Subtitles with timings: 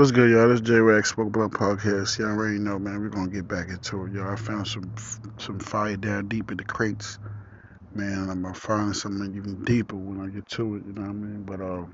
[0.00, 0.48] What's good, y'all?
[0.48, 2.18] This J Wax Smoke Blunt Podcast.
[2.18, 3.02] Y'all already know, man.
[3.02, 4.32] We're gonna get back into it, y'all.
[4.32, 4.94] I found some
[5.36, 7.18] some fire down deep in the crates,
[7.92, 8.30] man.
[8.30, 10.86] I'm gonna find something even deeper when I get to it.
[10.86, 11.42] You know what I mean?
[11.42, 11.84] But uh,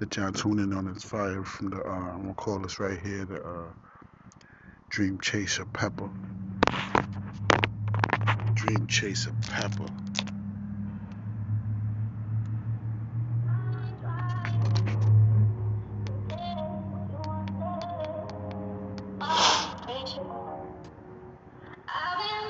[0.00, 2.98] let y'all tune in on this fire from the uh, I'm gonna call this right
[2.98, 3.72] here the uh,
[4.90, 6.10] Dream Chaser Pepper.
[8.54, 9.86] Dream Chaser Pepper.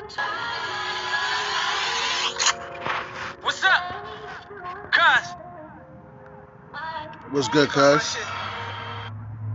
[0.09, 0.17] What's
[3.61, 3.83] up?
[4.89, 5.27] Cuz.
[7.29, 8.17] What's good, cuz?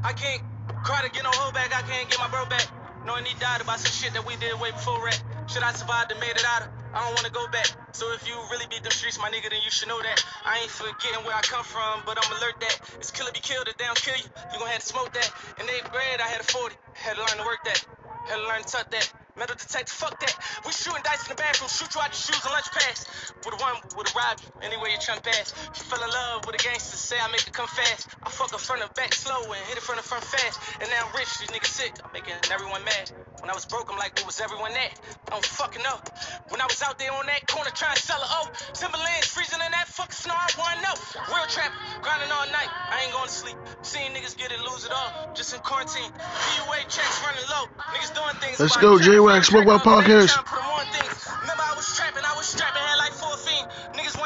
[0.04, 0.44] I can't
[0.86, 1.74] cry to get no hoe back.
[1.74, 2.70] I can't get my bro back.
[3.04, 5.18] Knowing he died about some shit that we did way before rap.
[5.50, 6.68] Should I survived and made it out of?
[6.94, 7.74] I don't wanna go back.
[7.98, 10.24] So if you really beat them streets, my nigga, then you should know that.
[10.46, 13.66] I ain't forgetting where I come from, but I'm alert that it's killer be killed
[13.68, 14.30] if they don't kill you.
[14.54, 15.34] You gon' have to smoke that.
[15.58, 16.76] In eighth grade, I had a 40.
[16.94, 17.82] Had to learn to work that.
[18.30, 19.23] Had to learn to tuck that.
[19.36, 20.36] Metal detector, fuck that.
[20.66, 23.06] We shooting dice in the bathroom, shoot you out your shoes and lunch pass.
[23.42, 25.54] With one, with a rob you, anywhere you pass.
[25.74, 28.14] If you fell in love with a gangster, say I make it come fast.
[28.22, 30.60] I fuck up front and back slow and hit it from the front fast.
[30.82, 33.23] And now I'm rich, these niggas sick, I'm making everyone mad.
[33.44, 34.96] When I was broke, I'm like, where was everyone at?
[35.28, 36.00] I don't fucking know.
[36.48, 39.60] When I was out there on that corner trying to sell a O, Timberlands freezing
[39.60, 40.96] in that fucking snow, I wanna know.
[41.28, 43.58] Real trap, grinding all night, I ain't going to sleep.
[43.82, 46.08] Seeing niggas get it, lose it all, just in quarantine.
[46.08, 48.64] PUA checks running low, niggas doing things.
[48.64, 48.98] Let's go.
[48.98, 50.40] J-Wax, Smoke Blunt Podcast.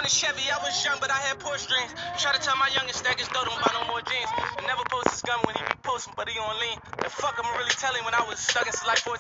[0.07, 1.91] Wanted Chevy, I was young, but I had Porsche dreams.
[2.23, 4.31] Try to tell my youngest his dough, don't buy no more jeans.
[4.55, 6.79] And never post his gun when he be posting, but he on lean.
[7.03, 9.19] And fuck, I'ma really tell him when I was stuck since like 14.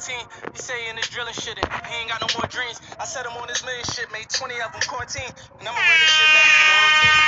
[0.55, 2.79] He say he in this drilling shit, and he ain't got no more dreams.
[3.03, 5.27] I set him on this million shit, made 20 of them quarantine.
[5.59, 7.19] And I'ma run this shit back for the whole team.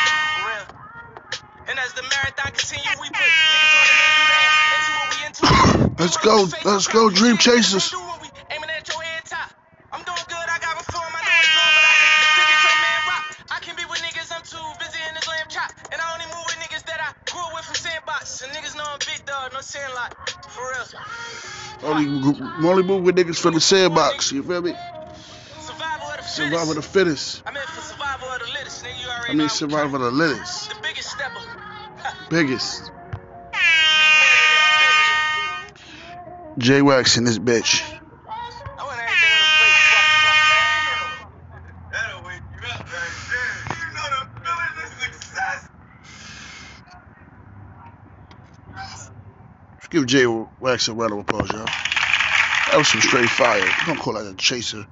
[1.67, 4.39] And as the marathon continue, we put on the
[4.77, 5.47] into what we into.
[5.99, 7.93] Let's go, let's go, Dream Chasers.
[18.99, 20.15] Big dog, no sandlot.
[20.49, 20.85] For real.
[21.83, 24.31] Only, only move with niggas from the sandbox.
[24.31, 24.73] You feel me?
[25.59, 26.35] Survival of the fittest.
[26.35, 27.43] Survival of the fittest.
[27.45, 29.01] I meant for survival of the littest, nigga.
[29.01, 31.39] You already I mean, survival of the littest, The biggest stepper.
[32.29, 32.91] biggest.
[36.57, 37.81] J Wax in this bitch.
[37.81, 39.79] I want everything on the plate.
[39.91, 41.33] Fuck, fuck,
[41.91, 43.77] That'll wake you up right there.
[43.79, 45.69] You know the feeling of success.
[48.75, 49.11] Let's
[49.89, 50.25] give J
[50.59, 51.65] Wax a round of applause, y'all.
[51.65, 53.61] That was some straight fire.
[53.61, 54.85] We're gonna call that a chaser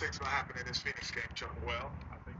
[0.00, 0.12] pepper.
[0.12, 1.54] What think's gonna happen in this Phoenix game, Chuck?
[1.66, 2.36] Well, I think.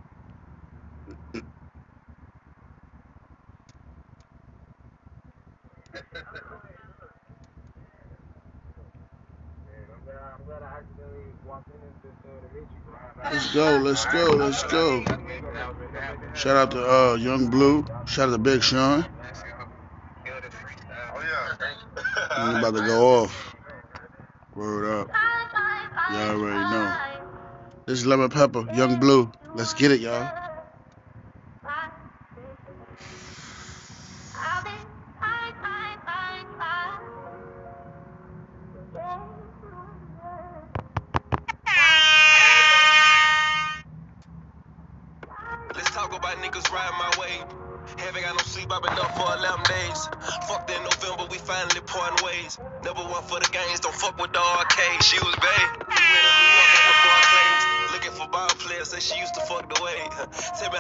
[13.25, 15.05] Let's go, let's go, let's go.
[16.35, 17.85] Shout out to uh, Young Blue.
[18.07, 19.05] Shout out to Big Sean.
[21.15, 22.53] Oh yeah.
[22.53, 23.57] We about to go off.
[24.55, 25.09] Word up.
[26.13, 27.10] Y'all already know.
[27.87, 29.31] This is Lemon Pepper, Young Blue.
[29.55, 30.40] Let's get it, y'all.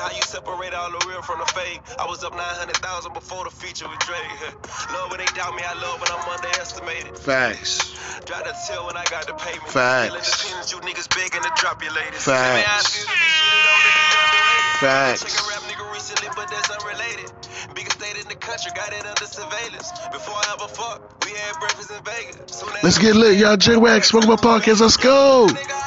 [0.00, 1.76] How you separate all the real from the fake.
[2.00, 4.16] I was up 900,000 before the feature with Dre.
[4.96, 7.18] Love when they doubt me, I love when I'm underestimated.
[7.20, 7.92] Facts.
[8.24, 9.68] Try to tell when I got the payment.
[9.68, 10.72] Facts.
[10.72, 12.24] You niggas begging to drop your latest.
[12.24, 12.32] Facts.
[12.32, 14.80] Man, I feel to be shitted on to be underrated.
[14.80, 15.20] Facts.
[15.20, 17.28] Check a rap nigga recently, but that's unrelated.
[17.76, 19.92] Biggest state in the country, got it under surveillance.
[20.16, 20.96] Before I ever fuck,
[21.28, 22.64] we had breakfast in Vegas.
[22.82, 23.60] Let's get lit, y'all.
[23.60, 24.80] J Wax, Smoke My Podcast.
[24.80, 25.44] Let's go.
[25.44, 25.80] Nigga,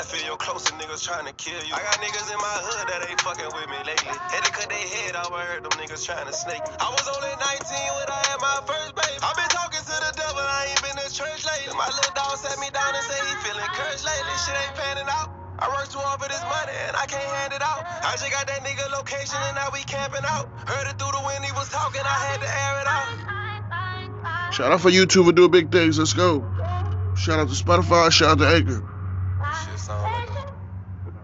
[0.00, 1.76] I feel your closer niggas trying to kill you.
[1.76, 4.16] I got niggas in my hood that ain't fucking with me lately.
[4.32, 6.72] Had to cut their head off, I heard them niggas trying to snake me.
[6.80, 7.36] I was only 19
[8.00, 9.20] when I had my first baby.
[9.20, 11.76] i been talking to the devil, I ain't been to church lately.
[11.76, 14.34] My little dog sat me down and said he feeling cursed lately.
[14.40, 15.36] Shit ain't panning out.
[15.60, 17.84] I work too hard for this money and I can't hand it out.
[17.84, 20.48] I just got that nigga location and now we camping out.
[20.64, 24.56] Heard it through the wind, he was talking, I had to air it out.
[24.56, 26.00] Shout out for YouTube for doing big things.
[26.00, 26.40] Let's go.
[27.20, 28.08] Shout out to Spotify.
[28.08, 28.80] Shout out to Anchor.
[29.64, 31.14] Shit sound like a,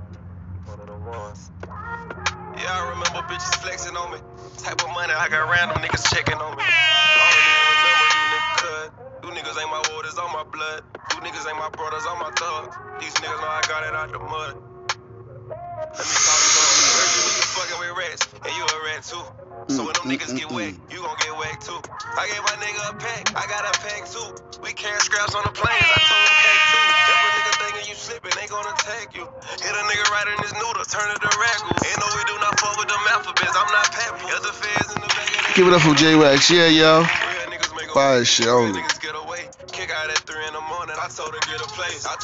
[0.68, 1.50] one of the ones.
[1.62, 4.18] Yeah, I remember bitches flexing on me.
[4.62, 6.62] Type of money, I got random niggas checking on me.
[6.62, 8.86] I don't even remember you niggas cut.
[9.22, 10.80] You niggas ain't my waters on my blood.
[11.10, 12.74] You niggas ain't my brothers on my thugs.
[13.02, 14.54] These niggas know I got it out the mud.
[15.96, 16.76] Let me talk some.
[16.94, 19.24] Heard you niggas fucking with rats, and you a rat too.
[19.74, 21.80] So when them mm, niggas mm, get mm, wet, you gon' get wet too.
[22.14, 24.28] I gave my nigga a pack, I got a pack too.
[24.62, 26.84] We carry scraps on the planes, I told him pack too.
[27.10, 29.26] If a nigga thinking you slipping, they gon' attack you.
[29.26, 31.72] Hit a nigga right in his noodle, turn it to ragu.
[31.82, 32.35] Ain't no we do
[35.56, 36.50] Give it up for J Wax.
[36.50, 37.00] Yeah, y'all.
[37.00, 37.08] Real
[37.48, 38.82] niggas make a Fire shit only.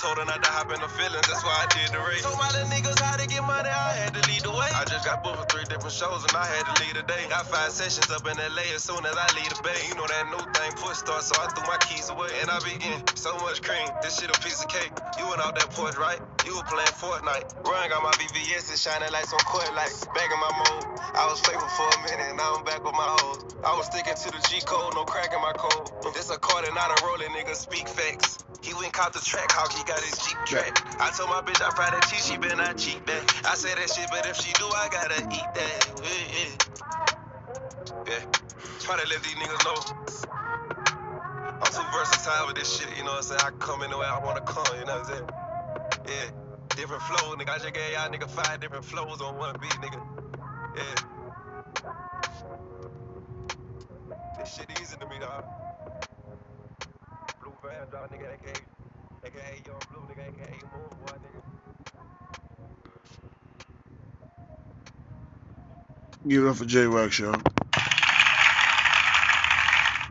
[0.02, 1.22] Told her not to hop in the feelings.
[1.30, 2.26] That's why I did the race.
[2.26, 3.70] Told my little niggas how to get money.
[3.70, 4.66] I had to lead the way.
[4.74, 7.22] I just got booked for three different shows and I had to lead a day.
[7.30, 9.78] Got five sessions up in LA as soon as I leave the bay.
[9.86, 12.58] You know that new thing push start, so I threw my keys away and I
[12.66, 12.98] begin.
[13.14, 13.86] So much cream.
[14.02, 14.90] This shit a piece of cake.
[15.22, 16.18] You went out that porch, right?
[16.42, 17.62] You were playing Fortnite.
[17.62, 20.02] Run got my VVS and shining like some court lights.
[20.18, 21.11] Back in my mode.
[21.22, 23.46] I was faithful for a minute and now I'm back with my hoes.
[23.62, 25.86] I was sticking to the G code, no crack in my code.
[26.18, 28.42] This a card and not a rolling nigga, speak facts.
[28.60, 30.74] He went caught the track, hawk, he got his Jeep track.
[30.98, 33.22] I told my bitch I fry that cheese, she been not cheat back.
[33.46, 35.78] I say that shit, but if she do, I gotta eat that.
[36.02, 36.52] Yeah, yeah.
[38.10, 38.22] yeah.
[38.82, 39.78] Try to let these niggas know.
[41.48, 43.46] I'm too versatile with this shit, you know what I'm saying?
[43.46, 45.28] I come in the way I wanna come, you know what I'm saying?
[46.10, 46.28] Yeah.
[46.76, 47.50] Different flows, nigga.
[47.54, 50.21] I just gave y'all nigga five different flows on one beat, nigga.
[50.74, 50.82] Yeah.
[54.38, 55.44] This shit easy to me, dog.
[57.42, 58.52] Blue van, dog, nigga, aka,
[59.24, 61.40] aka Young Blue, nigga, aka Move Boy, nigga.
[66.28, 67.36] Give it up for J Wax, y'all.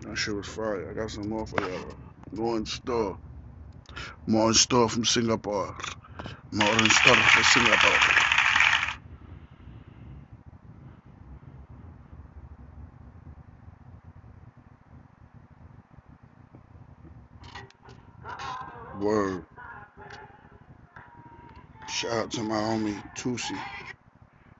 [0.03, 0.89] That shit was fire.
[0.89, 2.65] I got some more for y'all.
[2.65, 3.17] Store.
[4.27, 5.75] More in store from Singapore.
[6.51, 8.10] More in store for Singapore.
[19.01, 19.43] Word.
[21.89, 23.57] Shout out to my homie Tusi.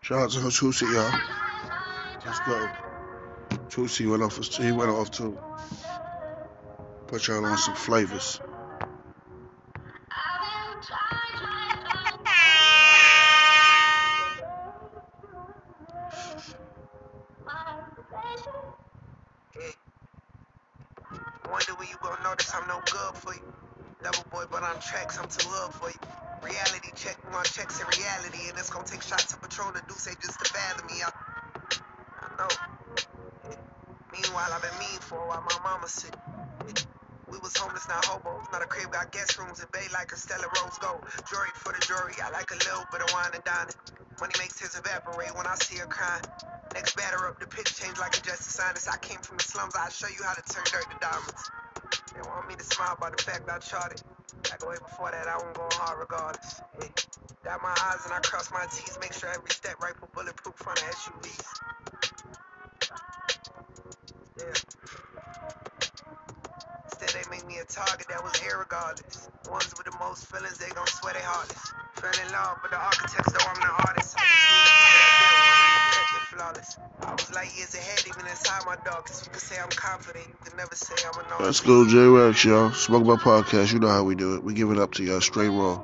[0.02, 1.22] Shout out to her Tusi, y'all.
[2.26, 2.70] Let's go.
[3.70, 4.38] Tusi went off.
[4.58, 5.38] He went off too.
[7.06, 8.42] Put y'all on some flavors.
[25.02, 26.02] Tracks, I'm too hood for you.
[26.46, 30.14] Reality check, on checks in reality, and it's gonna take shots of Patron do say
[30.22, 31.02] just to battle me.
[31.02, 31.10] I,
[32.22, 32.52] I know.
[34.14, 36.14] Meanwhile, I've been mean for a while, my mama sick.
[37.30, 38.46] We was homeless, not hobos.
[38.52, 41.02] Not a crib, got guest rooms in Bay like a Stella Rose Gold.
[41.30, 43.78] Jury for the jury, I like a little bit of wine and dining.
[44.20, 46.26] Money makes his evaporate when I see her crying.
[46.74, 48.90] Next batter up, the pitch change like a justice scientist.
[48.92, 51.42] I came from the slums, I'll show you how to turn dirt to diamonds.
[52.52, 54.04] Me to smile by the fact that I charted.
[54.52, 56.60] Like way before that, I won't go hard regardless.
[57.46, 58.98] Dot my eyes and I cross my T's.
[59.00, 61.48] Make sure every step right for bulletproof front of SUVs.
[64.36, 64.52] Yeah.
[66.92, 69.32] Instead, they make me a target that was irregardless.
[69.50, 71.72] Ones with the most feelings, they gon' swear they heartless.
[71.96, 74.18] Fell in love, but the architects though I'm the artist.
[76.12, 76.78] They flawless.
[77.02, 79.26] I was like years ahead, even inside my darkest.
[79.26, 82.44] You can say I'm confident, you can never say I'm a Let's go, J Wax,
[82.44, 82.72] y'all.
[82.72, 83.74] Smoke My Podcast.
[83.74, 84.44] You know how we do it.
[84.44, 85.82] We give it up to y'all straight raw.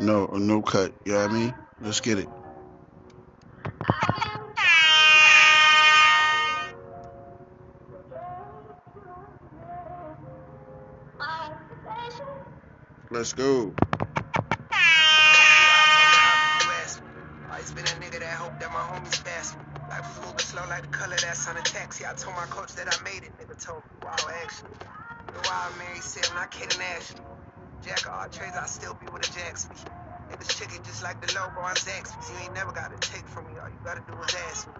[0.00, 0.94] No, no cut.
[1.04, 1.54] You know what I mean?
[1.80, 2.28] Let's get it.
[13.10, 13.74] Let's go.
[21.50, 22.06] On a taxi.
[22.06, 23.34] I told my coach that I made it.
[23.42, 24.14] Nigga told me, wow,
[24.46, 24.70] actually.
[25.34, 27.26] The wild Mary said, I'm not kidding, Ashley.
[27.82, 29.74] Jack of all trades, I still be with a Jaxby.
[30.30, 32.30] Niggas chicken just like the logo on Zaxby's.
[32.30, 33.58] You ain't never gotta take from me.
[33.58, 34.78] All you gotta do is ask me.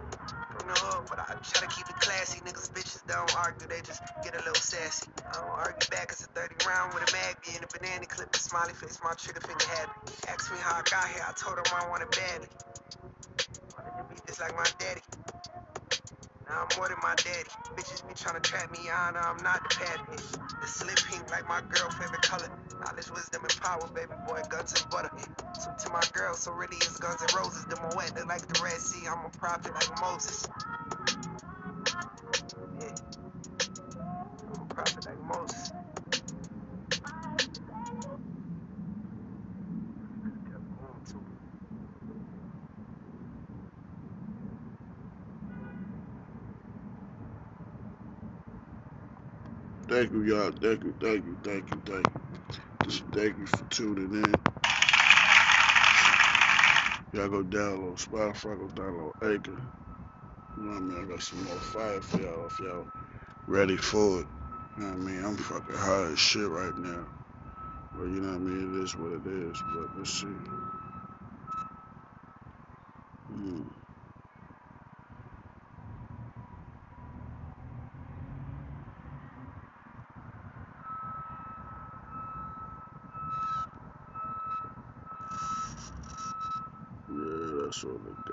[0.55, 2.39] From the hood, but I try to keep it classy.
[2.47, 5.11] Niggas, bitches don't argue, they just get a little sassy.
[5.27, 8.31] I don't argue back, it's a 30 round with a mag and a banana clip,
[8.31, 9.91] a smiley face, my trigger finger happy.
[10.31, 12.47] Asked me how I got here, I told him I wanted badly.
[13.75, 15.03] Wanted to be just like my daddy.
[16.51, 17.47] Now I'm more than my daddy.
[17.79, 20.35] Bitches be trying to trap me on, I'm not the bad bitch.
[20.61, 22.51] The slip pink like my girl favorite color.
[22.83, 25.11] Knowledge, wisdom, and power, baby boy, guns and butter.
[25.57, 27.65] So to my girl, so really it's guns and roses.
[27.69, 29.07] The wet, they like the Red Sea.
[29.07, 30.49] I'm a prophet like Moses.
[32.81, 32.91] Yeah.
[34.53, 35.71] I'm a prophet like Moses.
[50.01, 50.51] Thank you, y'all.
[50.51, 52.21] Thank you, thank you, thank you, thank you.
[52.85, 54.35] Just thank you for tuning in.
[57.13, 59.61] Y'all go download Spotify, go download Anchor.
[60.57, 61.03] You know what I mean?
[61.03, 62.87] I got some more fire for y'all if y'all
[63.47, 64.27] ready for it.
[64.77, 65.23] You know what I mean?
[65.25, 67.05] I'm fucking high as shit right now.
[67.95, 68.75] But you know what I mean?
[68.81, 69.63] It is what it is.
[69.75, 70.27] But let's see.
[73.31, 73.63] Hmm.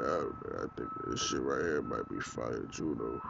[0.01, 3.21] I think this shit right here might be fire judo.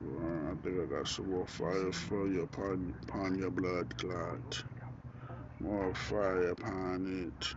[0.00, 4.64] Well, I think I got some more fire for you upon, upon your blood clot.
[5.60, 7.54] More fire upon it.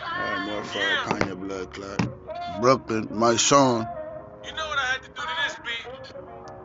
[0.00, 2.60] Alright, more fire upon your blood clot.
[2.60, 3.86] Brooklyn, my son.
[4.44, 5.77] You know what I had to do to this beat?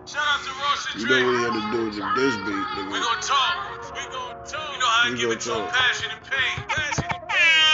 [0.08, 2.54] Shout out to Ross You know what he had to do to this beat, We
[2.54, 3.04] nigga.
[3.04, 3.58] gonna talk.
[3.96, 4.74] We gonna talk.
[4.74, 6.56] You know how I We give it to 'em passion and pain.
[6.70, 7.66] Passion and pain.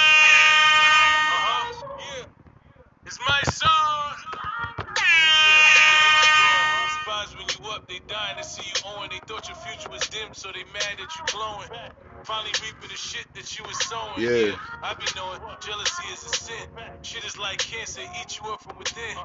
[1.36, 1.74] Uh-huh.
[2.00, 2.26] Yeah.
[3.08, 4.16] It's my song.
[4.98, 6.90] Yeah.
[7.04, 9.10] Spies when you up, they dying to see you on.
[9.10, 11.70] They thought your future was dim, so they mad that you glowing.
[12.26, 14.22] Finally reaping the shit that you was sowing.
[14.22, 14.56] Yeah.
[14.84, 16.68] I be knowing jealousy is a sin.
[17.04, 19.18] Shit is like cancer, eat you up from within.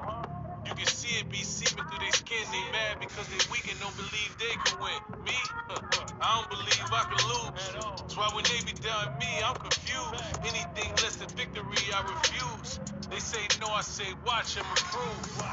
[0.66, 2.44] You can see it be seeping through their skin.
[2.52, 5.00] They mad because they weak and don't believe they can win.
[5.24, 5.36] Me,
[6.20, 7.64] I don't believe I can lose.
[8.00, 10.24] That's why when they be down me, I'm confused.
[10.44, 12.80] Anything less than victory, I refuse.
[13.10, 15.44] They say no, I say watch and improve.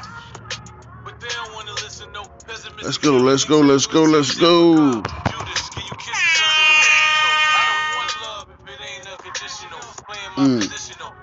[1.04, 2.80] But they don't want to listen, no pessimism.
[2.82, 5.02] Let's go, let's go, let's go, let's go.
[5.02, 7.36] Judas, can you kiss me under the mistletoe?
[7.52, 9.82] I don't want love if it ain't unconditional.
[10.08, 10.60] Playing my Mm.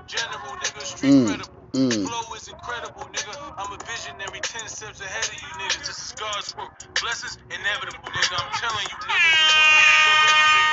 [0.07, 1.58] General, nigga, street Mm.
[1.73, 1.91] Mm.
[1.93, 3.35] Flow is incredible, nigga.
[3.57, 5.87] I'm a visionary, 10 steps ahead of you niggas.
[5.87, 6.71] This is God's work.
[7.01, 8.35] Blessings inevitable, nigga.
[8.37, 8.97] I'm telling you,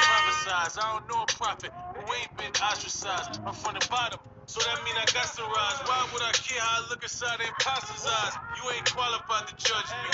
[0.06, 0.78] prophesized.
[0.78, 3.40] I don't know a prophet who ain't been ostracized.
[3.46, 4.20] I'm from the bottom.
[4.46, 5.78] So that mean I got to rise.
[5.84, 8.34] Why would I care how I look inside the imposter's eyes?
[8.56, 10.10] You ain't qualified to judge me.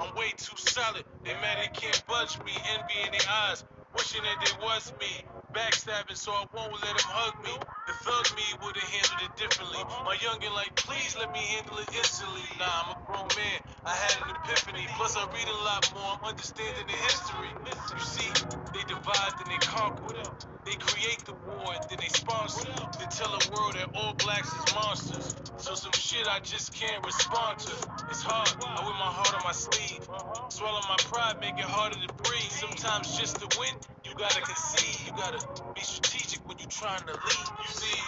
[0.00, 1.04] I'm way too solid.
[1.24, 2.52] They mad they can't budge me.
[2.74, 3.64] Envy in their eyes.
[3.94, 5.10] Wishing that they was me.
[5.54, 7.54] Backstabbing so I won't let them hug me.
[7.86, 9.78] The thug me would've handled it differently.
[10.02, 12.42] My youngin' like, please let me handle it instantly.
[12.58, 13.58] Nah, I'm a grown man.
[13.86, 14.82] I had an epiphany.
[14.98, 16.18] Plus I read a lot more.
[16.18, 17.54] I'm understanding the history.
[17.94, 18.30] You see,
[18.74, 20.18] they divide and they conquer.
[20.66, 22.74] They create the war and then they sponsor.
[22.98, 25.34] Then tell the world that all blacks is monsters.
[25.58, 27.74] So some shit I just can't respond to.
[28.10, 28.50] It's hard.
[28.58, 30.02] I wear my heart on my sleeve.
[30.50, 32.50] Swallow my pride, make it harder to breathe.
[32.50, 33.74] Sometimes just to win,
[34.14, 35.06] you gotta concede.
[35.06, 35.42] You gotta
[35.74, 37.46] be strategic when you trying to lead.
[37.58, 37.98] You see,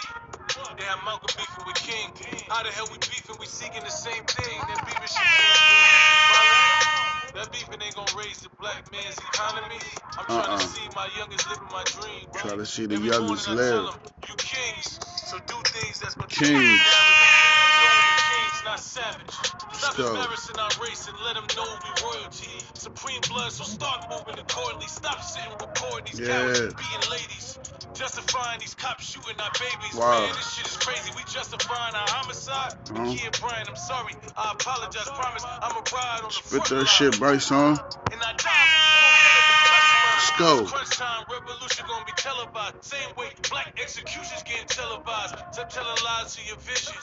[0.79, 2.07] they have Malcolm beefing with King.
[2.47, 3.35] How the hell we beefing?
[3.39, 4.55] We seeking the same thing.
[4.71, 5.59] That beefing shit can't
[7.35, 9.79] That beefing ain't gonna raise the black man's economy.
[10.17, 10.59] I'm trying Uh-uh.
[10.59, 12.23] to see my youngest living my dream.
[12.35, 13.59] Try to see the Every youngest live.
[13.59, 13.95] I tell live.
[13.95, 16.55] 'em, You kings, so do things that's gonna Kings.
[16.55, 17.35] change the narrative.
[17.67, 19.31] You know we kings, not savage.
[19.73, 22.51] Stop embarrassing our race and let them know we royalty.
[22.75, 24.87] Supreme blood, so start moving accordingly.
[24.87, 26.35] Stop sitting recording these Yeah.
[26.35, 27.59] cowards beating ladies.
[27.95, 29.95] Justifying these cops shooting our babies.
[29.95, 30.19] Wow.
[30.27, 31.11] Man, this shit is crazy.
[31.15, 32.73] We justifying our homicide.
[32.91, 33.05] Uh-huh.
[33.15, 34.13] Kid Brian, I'm sorry.
[34.35, 35.09] I apologize.
[35.09, 36.85] Promise I'm a ride on the Spit front that line.
[36.85, 37.57] shit, Bryson.
[37.57, 38.51] And I die
[40.13, 40.65] Let's for go.
[40.65, 42.83] Crunch time, revolution gonna be televised.
[42.83, 45.35] Same way black executions getting televised.
[45.51, 46.93] Stop telling lies to your vision.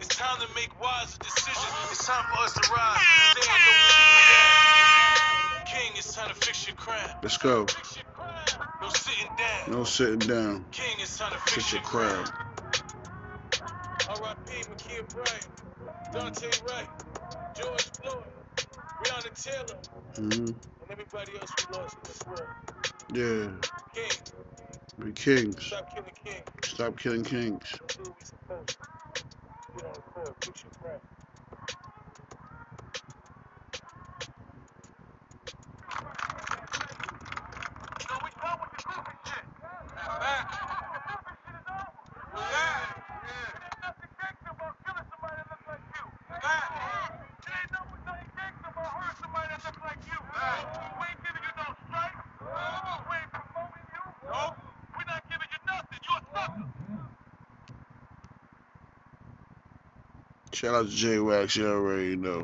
[0.00, 1.74] It's time to make wiser decisions.
[1.90, 3.00] It's time for us to rise.
[3.32, 5.66] Stand no sitting.
[5.66, 7.10] King, it's time to fix your crown.
[7.22, 7.66] Let's go.
[7.66, 8.66] Fix your crown.
[8.80, 9.72] No sitting down.
[9.78, 10.66] No sitting down.
[10.70, 12.24] King, it's time to fix, Fix your your crown.
[14.08, 14.52] R.I.P.
[14.70, 15.48] Ma'Khia Bryant,
[16.12, 16.88] Daunte Wright,
[17.56, 18.24] George Floyd,
[19.02, 19.80] Breonna Taylor,
[20.16, 22.48] hmm and everybody else we lost in this war.
[23.12, 23.50] Yeah.
[23.94, 24.18] King,
[25.04, 25.64] Be kings.
[25.66, 26.44] Stop killing kings.
[26.64, 27.80] Stop killing kings.
[29.84, 30.36] On the court.
[30.44, 31.17] Fix your craft.
[60.52, 62.42] Shout out to J Wax, you already know.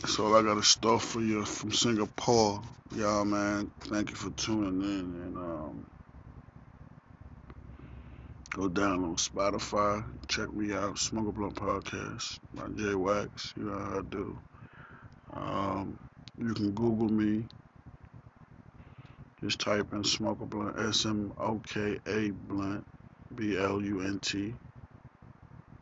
[0.00, 2.62] That's all I got to stuff for you from Singapore.
[2.96, 5.22] Y'all, man, thank you for tuning in.
[5.22, 5.86] And um,
[8.50, 10.04] go download Spotify.
[10.28, 10.98] Check me out.
[10.98, 13.52] Smoke a Blunt Podcast by J Wax.
[13.56, 14.38] You know how I do.
[15.32, 15.98] Um,
[16.38, 17.44] you can Google me.
[19.44, 22.82] Just type in Smoke a Blunt, S M O K A Blunt,
[23.36, 24.54] B L U N T.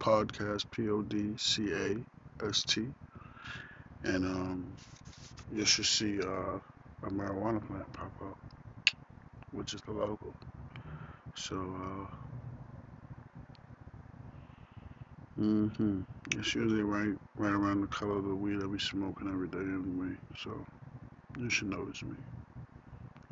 [0.00, 2.88] Podcast, P O D C A S T.
[4.02, 4.66] And um,
[5.54, 6.58] you should see uh,
[7.04, 8.36] a marijuana plant pop up,
[9.52, 10.34] which is the logo.
[11.36, 12.06] So, uh,
[15.40, 16.00] hmm
[16.32, 19.58] It's usually right, right around the color of the weed that we smoking every day
[19.58, 20.16] anyway.
[20.36, 20.50] So,
[21.38, 22.16] you should notice me.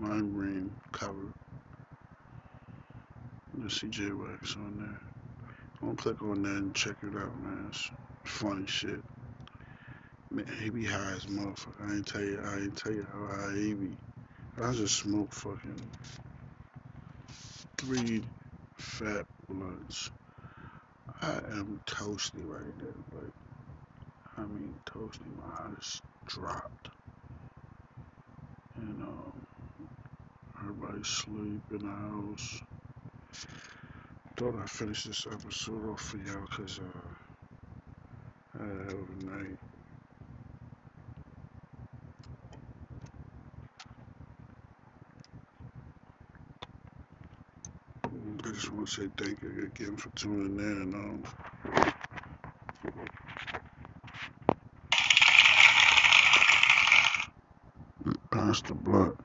[0.01, 1.35] Green cover.
[3.59, 4.99] The CJ Wax on there.
[5.83, 7.67] Don't click on that and check it out, man.
[7.69, 7.91] It's
[8.25, 9.01] funny shit.
[10.31, 11.89] Man, he be high as motherfucker.
[11.89, 12.41] I ain't tell you.
[12.43, 13.97] I ain't tell you how high he be.
[14.63, 15.83] I just smoked fucking
[17.79, 18.25] three
[18.79, 20.11] fat blunts.
[21.21, 23.21] I am toasty right now.
[23.21, 23.33] Like,
[24.39, 25.27] I mean, toasty.
[25.37, 26.89] My eyes dropped.
[28.77, 29.47] And um,
[30.83, 32.63] everybody sleep in the house.
[34.37, 37.29] Thought I'd finish this episode off for y'all because uh,
[38.61, 39.59] I had a night.
[48.45, 50.95] I just want to say thank you again for tuning in.
[50.95, 51.25] Um,
[58.31, 59.20] Pastor Blunt.